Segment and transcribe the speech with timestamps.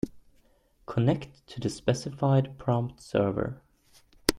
[0.87, 3.61] Connect to the specified prompt server.